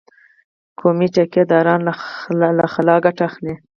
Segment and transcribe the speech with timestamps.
[0.79, 1.81] قومي ټيکه داران
[2.59, 3.53] له خلا ګټه اخلي.